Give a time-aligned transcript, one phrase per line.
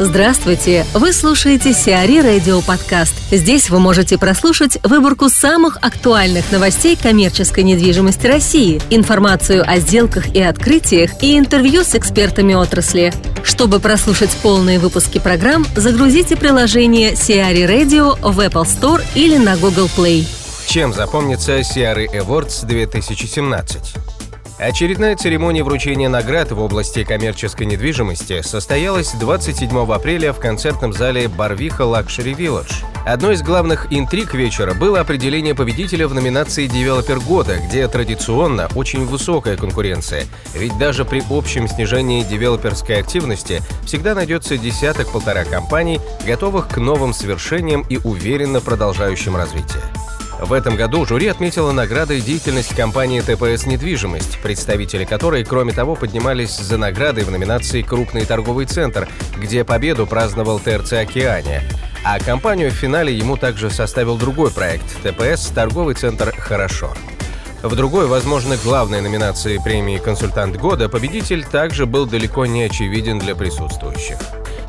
[0.00, 0.84] Здравствуйте!
[0.92, 3.14] Вы слушаете CRE Радио Подкаст.
[3.30, 10.42] Здесь вы можете прослушать выборку самых актуальных новостей коммерческой недвижимости России, информацию о сделках и
[10.42, 13.14] открытиях и интервью с экспертами отрасли.
[13.44, 19.88] Чтобы прослушать полные выпуски программ, загрузите приложение CRE Radio в Apple Store или на Google
[19.96, 20.26] Play.
[20.66, 23.94] Чем запомнится CRE Awards 2017?
[24.64, 31.82] Очередная церемония вручения наград в области коммерческой недвижимости состоялась 27 апреля в концертном зале Барвиха
[31.82, 32.72] Luxury Village.
[33.04, 39.04] Одной из главных интриг вечера было определение победителя в номинации «Девелопер года», где традиционно очень
[39.04, 40.24] высокая конкуренция.
[40.54, 47.84] Ведь даже при общем снижении девелоперской активности всегда найдется десяток-полтора компаний, готовых к новым свершениям
[47.90, 49.82] и уверенно продолжающим развитие.
[50.40, 56.56] В этом году жюри отметило наградой деятельность компании ТПС «Недвижимость», представители которой, кроме того, поднимались
[56.56, 61.62] за наградой в номинации «Крупный торговый центр», где победу праздновал ТРЦ «Океания».
[62.04, 66.92] А компанию в финале ему также составил другой проект ТПС «Торговый центр Хорошо».
[67.62, 73.34] В другой, возможно, главной номинации премии «Консультант года» победитель также был далеко не очевиден для
[73.34, 74.18] присутствующих.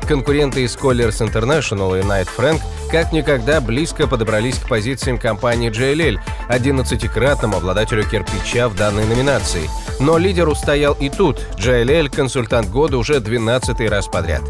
[0.08, 6.18] Конкуренты из Colliers International и Knight Frank как никогда близко подобрались к позициям компании JLL,
[6.48, 9.68] 11-кратному обладателю кирпича в данной номинации.
[10.00, 11.40] Но лидер устоял и тут.
[11.58, 14.42] JLL– консультант года уже 12 раз подряд.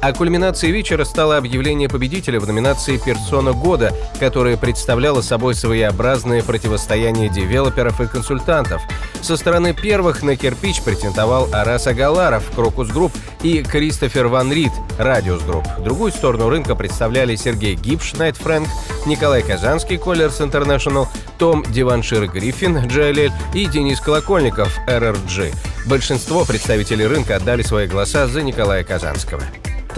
[0.00, 7.28] А кульминацией вечера стало объявление победителя в номинации «Персона года», которая представляла собой своеобразное противостояние
[7.28, 8.80] девелоперов и консультантов.
[9.22, 15.42] Со стороны первых на кирпич претендовал Арас Агаларов, Crocus Group и Кристофер Ван Рит, Radius
[15.42, 15.66] Group.
[15.80, 18.68] Другую сторону рынка представляли Сергей Гипш, Knight Frank,
[19.06, 25.52] Николай Казанский, Colliers International, том Диваншир Гриффин, JLL и Денис Колокольников, RRG.
[25.86, 29.42] Большинство представителей рынка отдали свои голоса за Николая Казанского.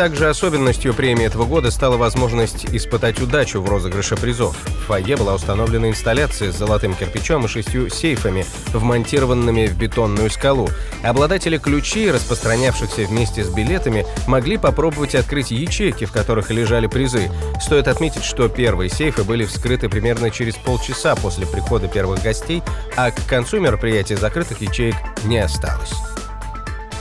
[0.00, 4.56] Также особенностью премии этого года стала возможность испытать удачу в розыгрыше призов.
[4.64, 10.70] В фойе была установлена инсталляция с золотым кирпичом и шестью сейфами, вмонтированными в бетонную скалу.
[11.02, 17.30] Обладатели ключей, распространявшихся вместе с билетами, могли попробовать открыть ячейки, в которых лежали призы.
[17.60, 22.62] Стоит отметить, что первые сейфы были вскрыты примерно через полчаса после прихода первых гостей,
[22.96, 25.92] а к концу мероприятия закрытых ячеек не осталось.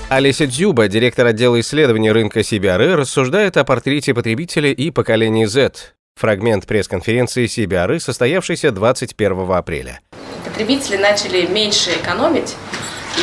[0.09, 5.93] Олеся Дзюба, директор отдела исследований рынка CBRE, рассуждает о портрете потребителя и поколении Z.
[6.15, 9.99] Фрагмент пресс-конференции CBRE, состоявшейся 21 апреля.
[10.43, 12.55] Потребители начали меньше экономить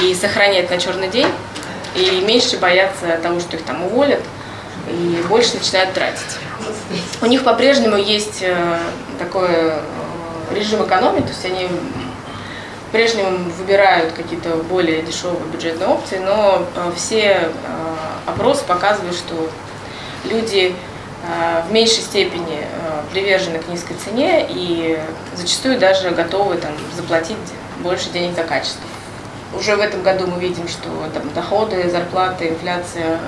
[0.00, 1.26] и сохранять на черный день,
[1.96, 4.22] и меньше бояться того, что их там уволят,
[4.88, 6.38] и больше начинают тратить.
[7.20, 8.78] У них по-прежнему есть э,
[9.18, 9.80] такой э,
[10.54, 11.68] режим экономии, то есть они
[12.86, 17.50] по-прежнему выбирают какие-то более дешевые бюджетные опции, но э, все э,
[18.26, 19.50] опросы показывают, что
[20.24, 20.74] люди
[21.24, 22.64] э, в меньшей степени
[23.12, 24.98] привержены к низкой цене и
[25.34, 27.36] зачастую даже готовы там, заплатить
[27.80, 28.84] больше денег за качество.
[29.56, 33.18] Уже в этом году мы видим, что там, доходы, зарплаты, инфляция,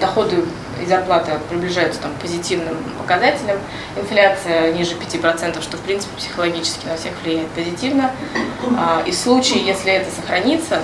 [0.00, 0.44] доходы
[0.80, 3.58] и зарплата приближаются там, к позитивным показателям.
[3.96, 8.10] Инфляция ниже 5%, что в принципе психологически на всех влияет позитивно.
[8.76, 10.80] А, и в случае, если это сохранится,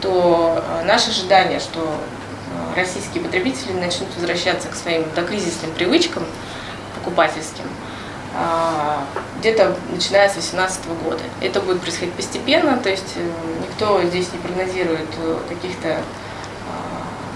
[0.00, 6.24] то а, наше ожидание, что а, российские потребители начнут возвращаться к своим докризисным привычкам
[6.94, 7.64] покупательским,
[9.40, 11.22] где-то начиная с 2018 года.
[11.40, 13.30] Это будет происходить постепенно, то есть э,
[13.62, 16.02] никто здесь не прогнозирует э, каких-то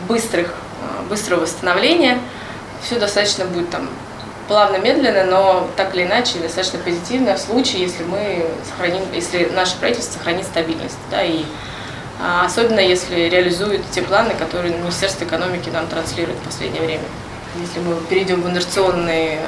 [0.08, 0.54] быстрых
[1.08, 2.18] быстрого восстановления.
[2.82, 3.88] Все достаточно будет там
[4.48, 9.76] плавно, медленно, но так или иначе достаточно позитивно в случае, если мы сохраним, если наше
[9.76, 11.44] правительство сохранит стабильность, да, и
[12.20, 17.04] а, особенно если реализует те планы, которые Министерство экономики нам транслирует в последнее время.
[17.60, 19.38] Если мы перейдем в инерционный э,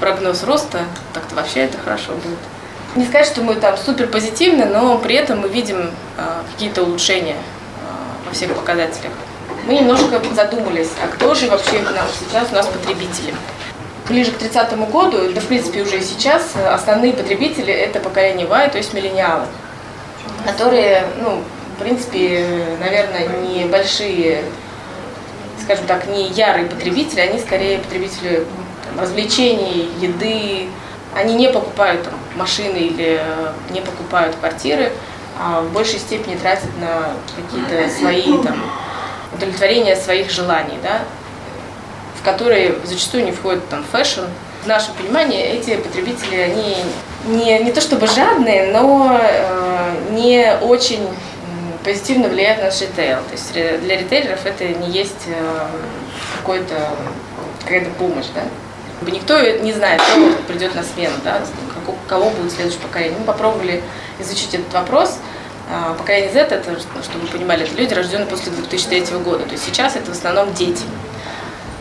[0.00, 2.38] прогноз роста, так-то вообще это хорошо будет.
[2.94, 7.36] Не сказать, что мы там супер позитивны, но при этом мы видим э, какие-то улучшения
[7.36, 9.12] э, во всех показателях
[9.66, 13.34] мы немножко задумались, а кто же вообще нам сейчас у нас потребители.
[14.08, 18.78] Ближе к 30 году, да в принципе уже сейчас, основные потребители это поколение Y, то
[18.78, 19.46] есть миллениалы,
[20.46, 21.42] которые, ну,
[21.76, 22.46] в принципе,
[22.78, 24.44] наверное, не большие,
[25.60, 28.46] скажем так, не ярые потребители, они скорее потребители
[28.86, 30.68] там, развлечений, еды,
[31.12, 33.20] они не покупают там, машины или
[33.70, 34.92] не покупают квартиры,
[35.40, 38.62] а в большей степени тратят на какие-то свои там,
[39.36, 41.02] удовлетворения своих желаний, да,
[42.20, 44.22] в которые зачастую не входит там fashion.
[44.64, 46.76] В нашем понимании эти потребители, они
[47.26, 51.06] не, не то чтобы жадные, но э, не очень
[51.84, 53.18] позитивно влияют на наш ритейл.
[53.18, 55.66] То есть для ритейлеров это не есть э,
[56.38, 56.74] какой-то,
[57.62, 58.42] какая-то помощь, да.
[59.08, 61.42] Никто не знает, кто придет на смену, да,
[62.08, 63.18] кого будет следующее поколение.
[63.18, 63.82] Мы попробовали
[64.18, 65.18] изучить этот вопрос.
[65.68, 69.44] А, поколение Z, это, чтобы вы понимали, это люди, рожденные после 2003 года.
[69.44, 70.84] То есть сейчас это в основном дети.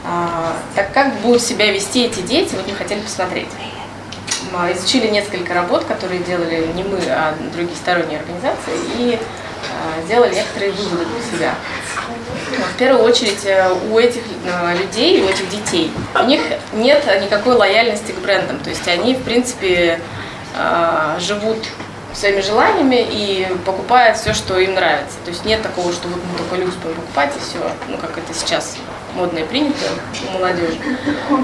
[0.04, 3.48] А, так как будут себя вести эти дети, вот мы хотели посмотреть.
[4.52, 10.34] Мы изучили несколько работ, которые делали не мы, а другие сторонние организации, и а, сделали
[10.34, 11.56] некоторые выводы для себя.
[12.74, 16.42] В первую очередь э, у этих э, людей, у этих детей, у них
[16.74, 18.60] нет никакой лояльности к брендам.
[18.60, 20.00] То есть они, в принципе,
[20.56, 21.58] э, живут
[22.16, 25.18] своими желаниями и покупают все, что им нравится.
[25.26, 27.60] То есть нет такого, что вот мы только люкс будем покупать и все,
[27.90, 28.78] ну как это сейчас
[29.14, 29.86] модно и принято
[30.30, 30.78] у молодежи.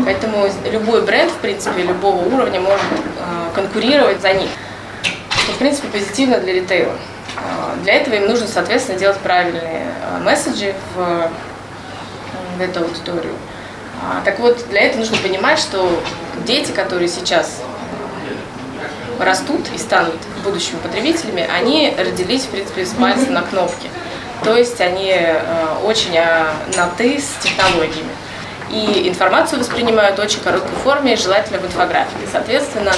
[0.05, 2.85] Поэтому любой бренд, в принципе, любого уровня может
[3.53, 4.49] конкурировать за них.
[5.43, 6.95] Что, в принципе, позитивно для ритейла.
[7.37, 11.31] А, для этого им нужно, соответственно, делать правильные а, месседжи в,
[12.57, 13.33] в эту аудиторию.
[14.03, 15.89] А, так вот, для этого нужно понимать, что
[16.45, 17.61] дети, которые сейчас
[19.19, 23.89] растут и станут будущими потребителями, они родились, в принципе, с пальцем на кнопке.
[24.43, 25.15] То есть они
[25.83, 28.09] очень на «ты» с технологиями.
[28.71, 32.25] И информацию воспринимают в очень короткой форме, желательно в инфографике.
[32.31, 32.93] Соответственно,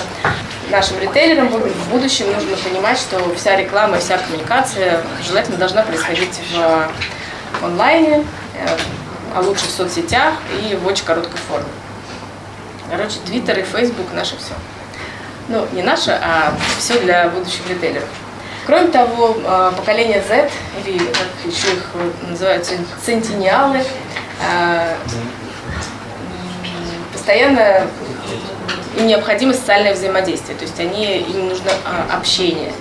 [0.69, 7.65] нашим ритейлерам в будущем нужно понимать, что вся реклама вся коммуникация желательно должна происходить в
[7.65, 8.25] онлайне,
[8.55, 8.67] э,
[9.35, 11.67] а лучше в соцсетях и в очень короткой форме.
[12.89, 14.53] Короче, Твиттер и Фейсбук наше все.
[15.49, 18.07] Ну, не наше, а все для будущих ритейлеров.
[18.65, 20.49] Кроме того, э, поколение Z,
[20.85, 21.89] или как еще их
[22.29, 22.65] называют,
[23.03, 23.83] центениалы,
[24.41, 24.95] э,
[27.11, 27.87] постоянно
[28.97, 32.71] им необходимо социальное взаимодействие, то есть они, им нужно а, общение.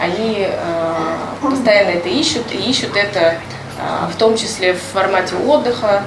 [0.00, 3.36] Они а, постоянно это ищут, и ищут это
[3.80, 6.04] а, в том числе в формате отдыха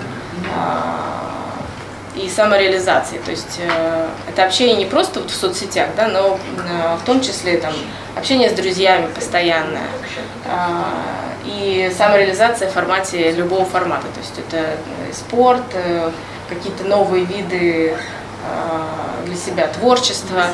[2.24, 3.20] и самореализации.
[3.20, 6.40] То есть э, это общение не просто вот в соцсетях, да, но
[7.02, 7.74] в том числе там,
[8.16, 9.88] общение с друзьями постоянное
[11.48, 14.08] и самореализация в формате любого формата.
[14.14, 16.12] То есть это э, спорт, э,
[16.50, 17.94] какие-то новые виды
[18.46, 20.46] а, для себя творчество.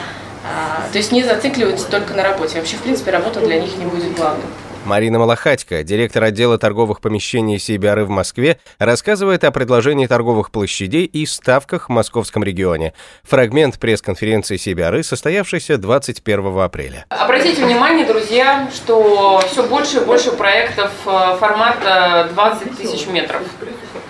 [0.44, 2.58] А, то есть не зацикливаются только на работе.
[2.58, 4.48] Вообще, в принципе, работа для них не будет главным.
[4.86, 11.26] Марина Малахатько, директор отдела торговых помещений Сибиары в Москве, рассказывает о предложении торговых площадей и
[11.26, 12.94] ставках в московском регионе.
[13.24, 17.06] Фрагмент пресс-конференции Сибиары, состоявшейся 21 апреля.
[17.10, 23.42] Обратите внимание, друзья, что все больше и больше проектов э, формата 20 тысяч метров.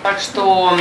[0.02, 0.76] Так что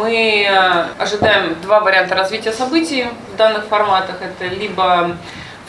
[0.00, 4.16] мы э, ожидаем два варианта развития событий в данных форматах.
[4.20, 5.16] Это либо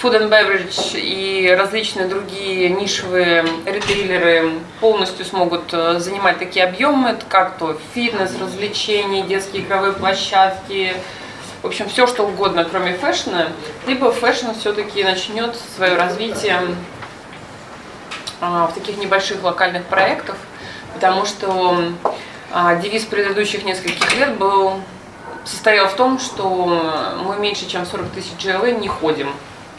[0.03, 7.57] food and beverage и различные другие нишевые ритейлеры полностью смогут э, занимать такие объемы, как
[7.57, 10.93] то фитнес, развлечения, детские игровые площадки,
[11.61, 13.53] в общем, все что угодно, кроме fashion а,
[13.87, 16.59] либо fashion все-таки начнет свое развитие
[18.41, 20.35] а, в таких небольших локальных проектах,
[20.93, 21.93] потому что
[22.51, 24.81] а девиз предыдущих нескольких лет был,
[25.45, 29.33] состоял в том, что мы меньше, чем 40 тысяч GLA не ходим.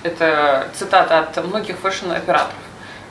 [0.04, 2.54] Это цитата от многих фэшн-операторов.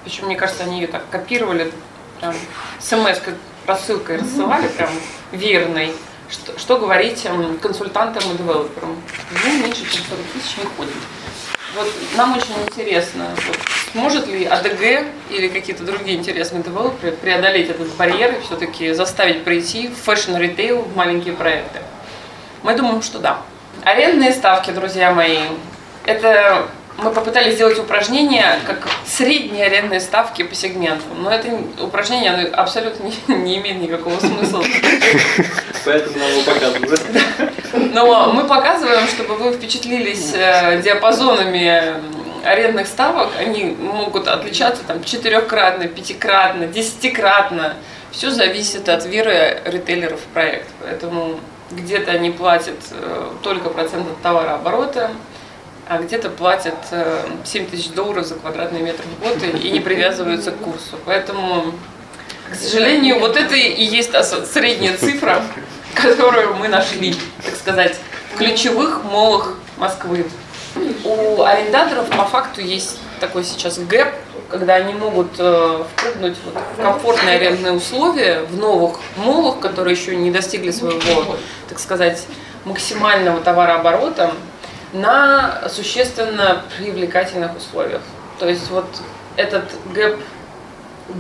[0.04, 1.72] Причем, мне кажется, они ее так копировали,
[2.20, 2.36] прям
[2.80, 3.20] смс
[3.66, 4.92] рассылкой рассылали, прям
[5.32, 5.94] верной.
[6.30, 7.28] Что, что говорить
[7.62, 9.02] консультантам и девелоперам?
[9.44, 10.94] Мы меньше, чем 40 тысяч не ходим.
[11.76, 13.58] Вот нам очень интересно, вот,
[13.94, 19.88] сможет ли ADG или какие-то другие интересные девелоперы преодолеть этот барьер и все-таки заставить прийти
[19.88, 21.80] в fashion ритейл в маленькие проекты?
[22.62, 23.42] Мы думаем, что да.
[23.84, 25.40] Арендные ставки, друзья мои,
[26.06, 31.50] это мы попытались сделать упражнение как средние арендные ставки по сегменту, но это
[31.82, 34.64] упражнение оно абсолютно не, не имеет никакого смысла.
[35.86, 37.02] Поэтому нам его показывают.
[37.94, 41.96] Но мы показываем, чтобы вы впечатлились э, диапазонами
[42.44, 47.76] арендных ставок, они могут отличаться там четырехкратно, пятикратно, десятикратно.
[48.12, 50.68] Все зависит от веры ритейлеров в проект.
[50.82, 51.40] Поэтому
[51.72, 55.12] где-то они платят э, только процент от товарооборота,
[55.88, 56.76] а где-то платят
[57.44, 60.98] 7 э, тысяч долларов за квадратный метр в год и не привязываются к курсу.
[61.06, 61.74] Поэтому,
[62.52, 65.42] к сожалению, вот это и есть та средняя цифра,
[65.94, 67.98] которую мы нашли, так сказать,
[68.34, 70.26] в ключевых молах Москвы.
[71.04, 74.10] У арендаторов по факту есть такой сейчас gap,
[74.50, 80.16] когда они могут э, впрыгнуть вот в комфортные арендные условия в новых молах, которые еще
[80.16, 81.38] не достигли своего,
[81.70, 82.26] так сказать,
[82.66, 84.34] максимального товарооборота,
[84.94, 88.02] на существенно привлекательных условиях.
[88.40, 88.86] То есть вот
[89.36, 90.20] этот gap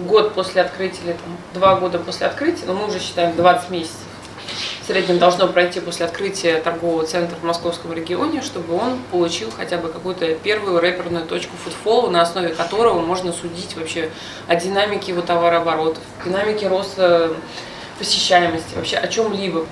[0.08, 3.98] год после открытия или там, два года после открытия, но мы уже считаем 20 месяцев,
[4.82, 9.78] в среднем должно пройти после открытия торгового центра в московском регионе, чтобы он получил хотя
[9.78, 14.10] бы какую-то первую рэперную точку футфола, на основе которого можно судить вообще
[14.48, 17.34] о динамике его товарооборотов, динамике роста
[17.98, 19.66] посещаемости, вообще о чем-либо.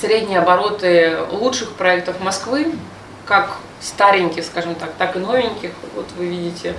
[0.00, 2.72] Средние обороты лучших проектов Москвы,
[3.26, 6.74] как стареньких, скажем так, так и новеньких, вот вы видите,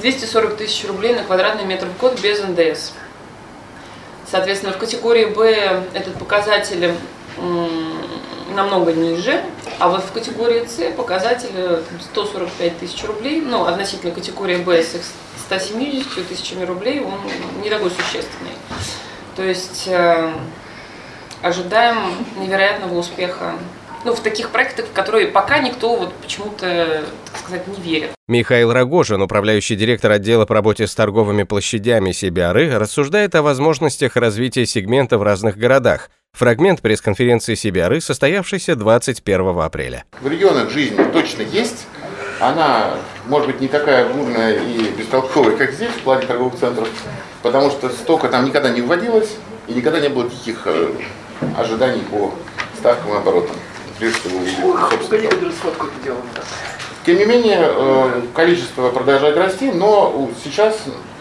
[0.00, 2.92] 240 тысяч рублей на квадратный метр в год без НДС.
[4.28, 6.92] Соответственно, в категории Б этот показатель
[8.52, 9.44] намного ниже,
[9.78, 14.96] а вот в категории С показатель 145 тысяч рублей, ну, относительно категории Б с
[15.46, 17.20] 170 тысячами рублей, он
[17.62, 18.52] не такой существенный.
[19.36, 20.32] То есть э,
[21.42, 23.54] ожидаем невероятного успеха
[24.06, 28.10] ну, в таких проектах, в которые пока никто вот почему-то, так сказать, не верит.
[28.28, 34.64] Михаил Рогожин, управляющий директор отдела по работе с торговыми площадями Сибиары, рассуждает о возможностях развития
[34.64, 36.10] сегмента в разных городах.
[36.34, 40.04] Фрагмент пресс-конференции Сибиары, состоявшейся 21 апреля.
[40.20, 41.86] В регионах жизнь точно есть.
[42.38, 42.94] Она,
[43.26, 46.88] может быть, не такая бурная и бестолковая, как здесь, в плане торговых центров,
[47.42, 50.90] потому что столько там никогда не вводилось, и никогда не было таких э,
[51.56, 52.32] ожиданий по
[52.78, 53.56] ставкам и оборотам
[53.98, 54.40] прежде всего
[57.04, 60.76] Тем не менее, э, количество продолжает расти, но сейчас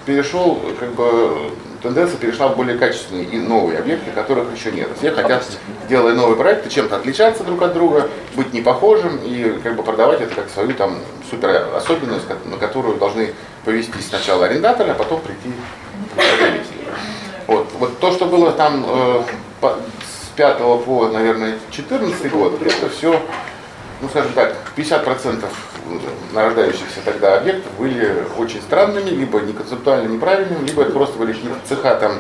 [0.05, 4.89] перешел, как бы, тенденция перешла в более качественные и новые объекты, которых еще нет.
[4.97, 5.45] Все хотят,
[5.87, 10.21] делая новые проекты, чем-то отличаться друг от друга, быть не похожим и как бы продавать
[10.21, 10.97] это как свою там
[11.29, 15.53] супер особенность, на которую должны повестись сначала арендаторы, а потом прийти
[16.15, 16.85] потребители.
[17.47, 19.21] Вот, вот то, что было там э,
[20.35, 23.21] 5 по, наверное, 14 год, это все,
[24.01, 25.45] ну, скажем так, 50%
[26.33, 31.35] нарождающихся тогда объектов были очень странными, либо не концептуально неправильными, либо это просто были
[31.67, 32.13] цеха там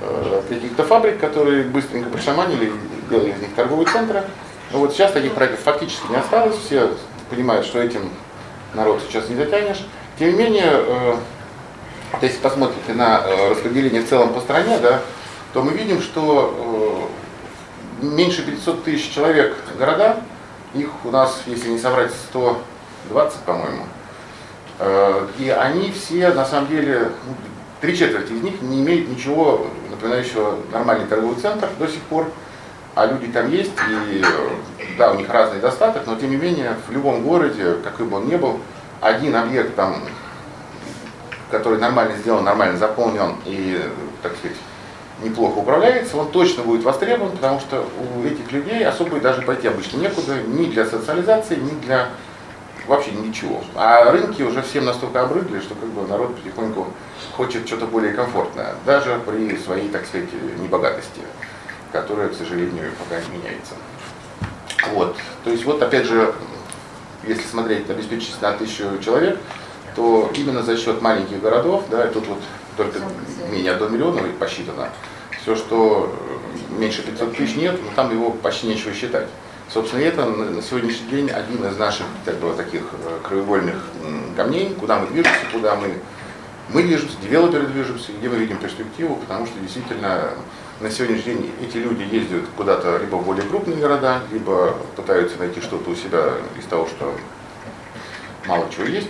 [0.00, 2.72] э, каких-то фабрик, которые быстренько пришаманили
[3.08, 4.22] делали из них торговые центры.
[4.70, 6.90] Но вот сейчас таких проектов фактически не осталось, все
[7.30, 8.10] понимают, что этим
[8.74, 9.78] народ сейчас не затянешь.
[10.18, 11.16] Тем не менее, э,
[12.20, 15.00] если посмотрите на э, распределение в целом по стране, да,
[15.52, 16.87] то мы видим, что э,
[18.02, 20.16] меньше 500 тысяч человек города,
[20.74, 23.84] их у нас, если не соврать, 120, по-моему,
[24.78, 27.34] э, и они все, на самом деле, ну,
[27.80, 32.30] три четверти из них не имеют ничего напоминающего нормальный торговый центр до сих пор,
[32.94, 33.72] а люди там есть,
[34.10, 34.24] и
[34.96, 38.28] да, у них разный достаток, но тем не менее в любом городе, какой бы он
[38.28, 38.60] ни был,
[39.00, 40.02] один объект там,
[41.50, 43.80] который нормально сделан, нормально заполнен и,
[44.22, 44.56] так сказать,
[45.22, 47.84] неплохо управляется, он точно будет востребован, потому что
[48.14, 52.08] у этих людей особо даже пойти обычно некуда, ни для социализации, ни для
[52.86, 53.62] вообще ничего.
[53.74, 56.88] А рынки уже всем настолько обрыдли, что как бы народ потихоньку
[57.36, 60.28] хочет что-то более комфортное, даже при своей, так сказать,
[60.60, 61.20] небогатости,
[61.92, 63.74] которая, к сожалению, пока не меняется.
[64.94, 65.16] Вот.
[65.44, 66.32] То есть вот опять же,
[67.26, 69.38] если смотреть обеспечить на тысячу человек,
[69.94, 72.38] то именно за счет маленьких городов, да, тут вот
[72.78, 73.00] только
[73.50, 74.88] менее 1 миллиона посчитано.
[75.42, 76.14] Все, что
[76.72, 79.26] э, меньше 500 тысяч нет, ну, там его почти нечего считать.
[79.72, 83.76] Собственно, это на сегодняшний день один из наших так бы, таких э, краеугольных
[84.36, 85.94] камней, куда мы движемся, куда мы,
[86.72, 90.30] мы движемся, девелоперы движемся, где мы видим перспективу, потому что действительно
[90.80, 95.60] на сегодняшний день эти люди ездят куда-то либо в более крупные города, либо пытаются найти
[95.60, 97.12] что-то у себя из того, что
[98.46, 99.08] мало чего есть.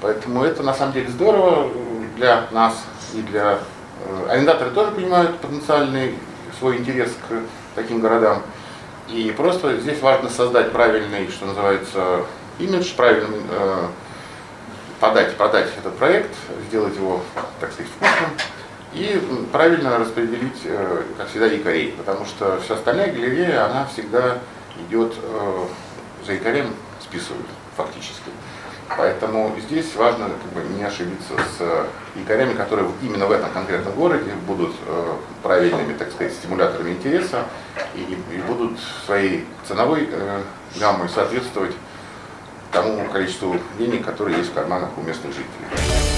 [0.00, 1.70] Поэтому это на самом деле здорово
[2.18, 2.84] для нас,
[3.14, 3.58] и для
[4.04, 6.14] э, арендаторы тоже понимают потенциальный
[6.58, 7.42] свой интерес к
[7.74, 8.42] таким городам.
[9.08, 12.26] И просто здесь важно создать правильный, что называется,
[12.58, 13.86] имидж, правильно э,
[15.00, 16.34] подать, подать этот проект,
[16.68, 17.22] сделать его,
[17.60, 18.30] так сказать, вкусным
[18.92, 19.20] и
[19.52, 24.38] правильно распределить, э, как всегда, якорей, потому что вся остальная галерея, она всегда
[24.88, 25.64] идет э,
[26.26, 27.46] за якорем, списывают
[27.76, 28.30] фактически.
[28.96, 34.32] Поэтому здесь важно как бы, не ошибиться с якорями, которые именно в этом конкретном городе
[34.46, 37.44] будут э, правильными, так сказать, стимуляторами интереса
[37.94, 40.40] и, и будут своей ценовой э,
[40.80, 41.74] гаммой соответствовать
[42.72, 46.17] тому количеству денег, которые есть в карманах у местных жителей.